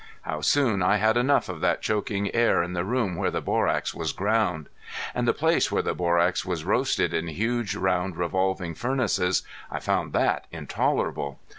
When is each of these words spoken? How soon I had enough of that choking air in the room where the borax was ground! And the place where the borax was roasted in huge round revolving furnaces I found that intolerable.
How 0.23 0.41
soon 0.41 0.81
I 0.81 0.95
had 0.95 1.15
enough 1.15 1.47
of 1.47 1.61
that 1.61 1.83
choking 1.83 2.33
air 2.33 2.63
in 2.63 2.73
the 2.73 2.83
room 2.83 3.15
where 3.15 3.29
the 3.29 3.39
borax 3.39 3.93
was 3.93 4.13
ground! 4.13 4.67
And 5.13 5.27
the 5.27 5.31
place 5.35 5.71
where 5.71 5.83
the 5.83 5.93
borax 5.93 6.43
was 6.43 6.65
roasted 6.65 7.13
in 7.13 7.27
huge 7.27 7.75
round 7.75 8.17
revolving 8.17 8.73
furnaces 8.73 9.43
I 9.69 9.79
found 9.79 10.11
that 10.13 10.47
intolerable. 10.51 11.39